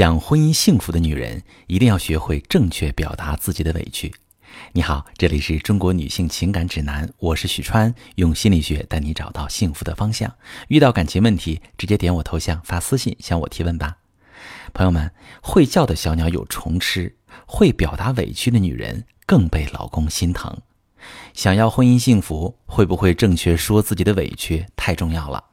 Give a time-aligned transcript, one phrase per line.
[0.00, 4.10] 想婚姻幸福的女人，一定要学会正确表达自己的委屈。
[4.72, 10.34] 你好，这里是中国女性情感指南，我是许川，用心理学带你找到幸福的方向。
[10.68, 13.98] 遇到感情问题，直接点我头像发私信向我提问吧。
[14.72, 17.14] 朋友们，会叫的小鸟有虫吃，
[17.44, 20.62] 会表达委屈的女人更被老公心疼。
[21.34, 25.44] 想要婚姻幸福，会不会正确说自己的委屈太重要了。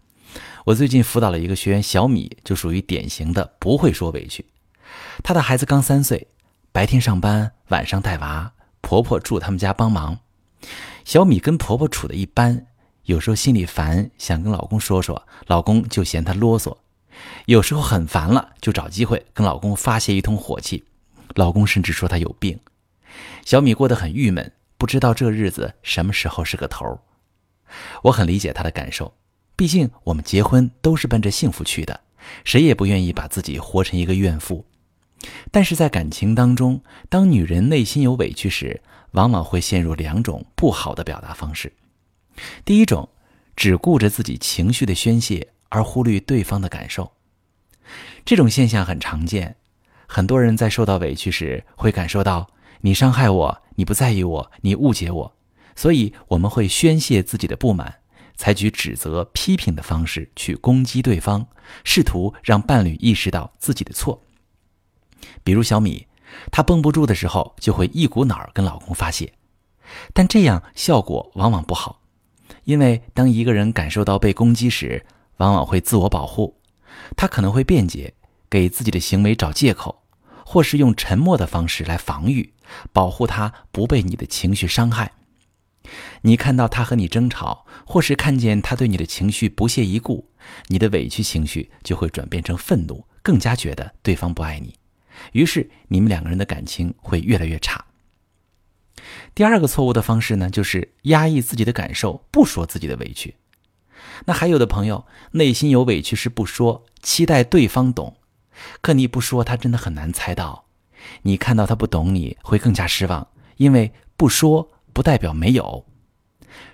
[0.66, 4.46] 我最近辅导了一个学员小米，就属于典型的不会说委屈。
[5.24, 6.28] 她的孩子刚三岁，
[6.72, 8.52] 白天上班，晚上带娃，
[8.82, 10.20] 婆婆住他们家帮忙。
[11.06, 12.68] 小米跟婆婆处的一般，
[13.04, 16.76] 有时候心里烦，想跟老公说说，老公就嫌她啰嗦；
[17.46, 20.84] 有时候很烦了，就找机会跟老公发泄一通火气，
[21.36, 22.60] 老公甚至说她有病。
[23.46, 27.00] 小米过得很郁闷，不知道这日子什么时候是个头。
[28.04, 29.14] 我很理解她的感受。
[29.58, 32.00] 毕竟我们结婚都是奔着幸福去的，
[32.46, 34.64] 谁也不愿意把自己活成一个怨妇。
[35.52, 36.80] 但是在感情当中，
[37.10, 38.80] 当女人内心有委屈时，
[39.12, 41.74] 往往会陷入两种不好的表达方式。
[42.64, 43.10] 第一种，
[43.56, 47.12] 只顾着自己情绪的宣泄，而忽略对方的感受。
[48.24, 49.56] 这种现象很常见，
[50.06, 52.48] 很多人在受到委屈时，会感受到
[52.82, 55.34] 你伤害我，你不在意我，你误解我，
[55.76, 57.96] 所以我们会宣泄自己的不满。
[58.38, 61.48] 采取指责、批评的方式去攻击对方，
[61.84, 64.24] 试图让伴侣意识到自己的错。
[65.44, 66.08] 比如小米，
[66.52, 69.34] 她绷不住的时候，就会一股脑儿跟老公发泄，
[70.14, 72.02] 但这样效果往往不好，
[72.64, 75.06] 因为当一个人感受到被攻击时，
[75.38, 76.60] 往往会自我保护，
[77.16, 78.14] 他可能会辩解，
[78.50, 80.04] 给自己的行为找借口，
[80.46, 82.54] 或是用沉默的方式来防御，
[82.94, 85.12] 保护他不被你的情绪伤害。
[86.22, 90.30] 你看到他和你争吵，或是看见他对你的情绪不屑一顾，
[90.68, 94.76] 你的委屈情绪就会转变成愤怒，更加觉得对方不爱你，
[95.32, 97.86] 于是你们两个人的感情会越来越差。
[99.34, 103.36] 第二个错误的方式呢，就是压抑自己的感受，不说自己的委屈。
[104.26, 108.18] 那还有的朋友内心有委屈是不说，期待对方懂，
[108.82, 110.66] 可你不说，他真的很难猜到。
[111.22, 114.72] 你看到他不懂你会更加失望，因为不说。
[114.98, 115.86] 不代表没有，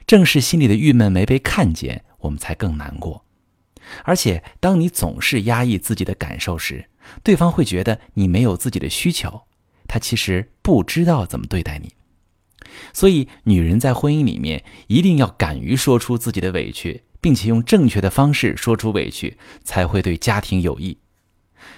[0.07, 3.25] 正是心里的郁闷没被看见，我们才更难过。
[4.06, 6.85] 而且，当你总是压抑自己的感受时，
[7.22, 9.41] 对方会觉得你没有自己的需求，
[9.89, 11.91] 他其实不知道怎么对待你。
[12.94, 20.97] 所以，女人在婚姻里面一定要敢于说出自己的委屈，并且用正确的方式说出委屈，才会对家庭有益。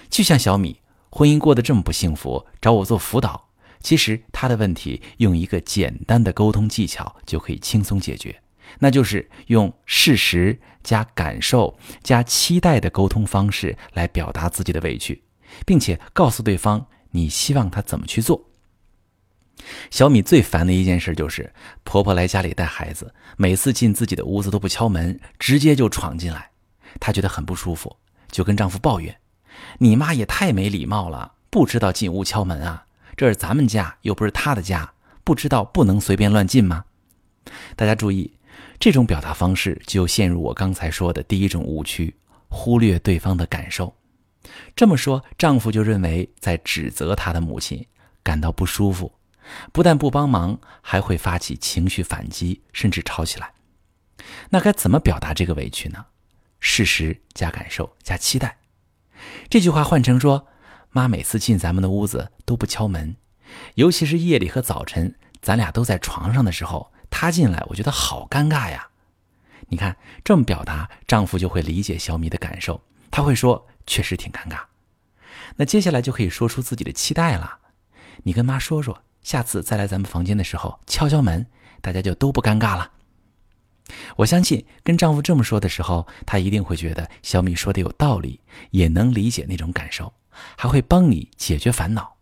[0.08, 0.80] 就像小米，
[1.10, 3.45] 婚姻过得这么不幸福，找我做辅导。
[3.86, 8.36] 其实他的问题用一个简单的沟通技巧就可以轻松解决，
[8.80, 15.22] 那就是用事实加感受加期待的沟通方式来表达自己的委屈，
[15.64, 18.50] 并且告诉对方你希望他怎么去做。
[19.92, 21.54] 小米最烦的一件事就是
[21.84, 26.50] 婆婆来家里带孩子，每次进自己的屋子都不敲门，直接就闯进来，
[26.98, 27.96] 她觉得很不舒服，
[28.32, 29.16] 就跟丈夫抱怨
[29.78, 32.82] ：“你妈也太没礼貌了，不知道进屋敲门啊！”
[33.16, 34.92] 这是咱们家，又不是他的家，
[35.24, 36.84] 不知道不能随便乱进吗？
[37.74, 38.38] 大家注意，
[38.78, 42.14] 这种表达方式就陷入我刚才说的第一种误区，
[42.48, 43.96] 忽略对方的感受。
[44.74, 47.86] 这么说，丈夫就认为在指责他的母亲，
[48.22, 49.10] 感到不舒服，
[49.72, 53.50] 不但不帮忙，还会发起情绪反击，甚至吵起来。
[54.50, 56.04] 那该怎么表达这个委屈呢？
[56.60, 58.58] 事实加感受加期待。
[59.48, 60.46] 这句话换成说。
[60.96, 63.16] 妈每次进咱们的屋子都不敲门，
[63.74, 68.88] 尤其是夜里和早晨，咱俩都在床上的时候，她进来，我觉得好尴尬呀。
[69.68, 72.80] 你看这么表达，丈夫就会理解小米的感受，
[73.10, 74.60] 他会说确实挺尴尬。
[75.56, 77.58] 那接下来就可以说出自己的期待了。
[78.22, 81.46] 你跟妈说说，下次再来咱们房间的时候敲敲门，
[81.82, 82.92] 大家就都不尴尬了。
[84.16, 88.40] 我相信跟丈夫这么说的时候，他一定会觉得小米说的有道理，
[88.70, 90.10] 也能理解那种感受。
[90.56, 92.16] 还会帮你解决烦恼，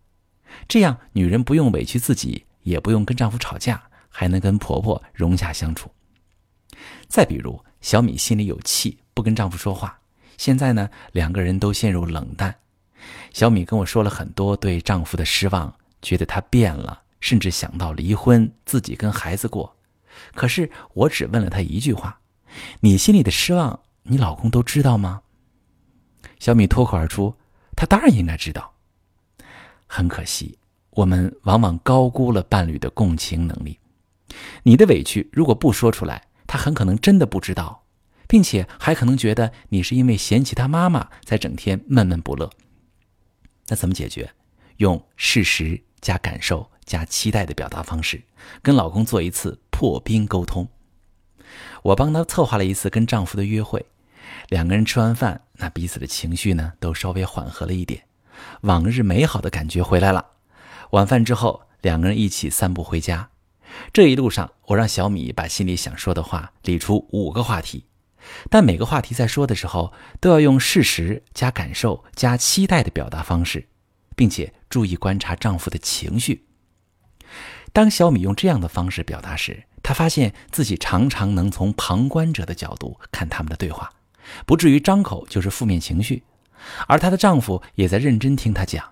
[0.68, 5.90] 这样女人不用委屈自己，也不用跟丈夫吵架，还能跟婆婆融洽相处。
[7.08, 9.98] 再比如，小米心里有气，不跟丈夫说话，
[10.36, 12.54] 现在呢，两个人都陷入冷淡。
[13.32, 19.76] 小米跟我说了很多对丈夫的失望，觉得他变了，甚至想到离婚，自己跟孩子过。
[20.34, 22.20] 可是我只问了她一句话
[22.80, 25.22] ：“你心里的失望，你老公都知道吗？”
[26.38, 27.34] 小米脱口而出。
[27.76, 28.74] 他当然应该知道。
[29.86, 30.58] 很可惜，
[30.90, 33.78] 我们往往高估了伴侣的共情能力。
[34.64, 37.84] 你的委屈如果不说出来，他很可能真的不知道，
[38.26, 42.50] 并且还可能觉得你是因为嫌弃他妈妈才整天闷闷不乐。
[43.68, 44.30] 那怎么解决？
[44.78, 48.22] 用事实加感受加期待的表达方式，
[48.60, 50.66] 跟老公做一次破冰沟通。
[51.82, 53.86] 我帮她策划了一次跟丈夫的约会，
[54.48, 58.04] 两个人吃完饭，那彼此的情绪呢都稍微缓和了一点，
[58.62, 60.24] 往日美好的感觉回来了。
[60.90, 63.30] 晚饭之后，两个人一起散步回家。
[63.92, 67.86] 这一路上，我让小米把心里想说的话理出五个话题，
[68.48, 73.66] 但每个话题在说的时候都要用事实加感受加期待的表达方式，
[74.14, 76.46] 并且注意观察丈夫的情绪。
[77.72, 83.90] 当小米用这样的方式表达时，她发现自己常常能从旁观者的角度看他们的对话，
[84.46, 86.22] 不至于张口就是负面情绪，
[86.86, 88.84] 而她的丈夫也在认真听她讲，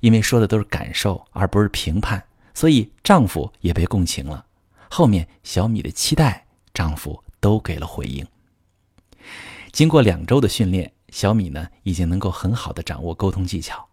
[0.00, 2.24] 因为说的都是感受而不是评判。
[2.54, 4.44] 所以丈夫也被共情了，
[4.90, 6.44] 后面小米的期待，
[6.74, 8.26] 丈夫都给了回应。
[9.72, 13.88] 经过两周的训练，小米呢已经能够很好的掌握沟通技巧。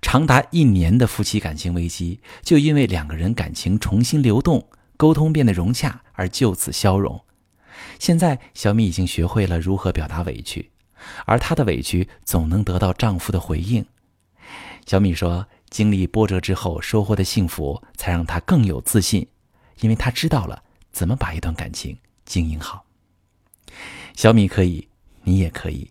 [0.00, 4.64] 长达一年的夫妻感情危机，就因为两个人感情重新流动，
[4.96, 7.20] 沟通变得融洽而就此消融。
[7.98, 10.70] 现在小米已经学会了如何表达委屈，
[11.26, 13.84] 而她的委屈总能得到丈夫的回应。
[14.86, 15.46] 小米说。
[15.70, 19.24] 经历波折之后收获的幸福，才让她更有自信，
[19.82, 22.84] 因为她知道了怎么把一段感情经营好。
[24.16, 24.88] 小米可以，
[25.22, 25.88] 你也可以，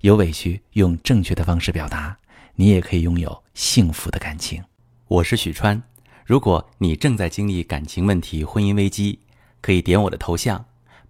[0.00, 2.18] 有委屈用正确的方式表达，
[2.56, 4.60] 你也可以拥有幸福的感情。
[5.06, 5.80] 我是许川，
[6.26, 9.20] 如果你正在经历感情问题、婚姻危机，
[9.60, 10.64] 可以点我的头像，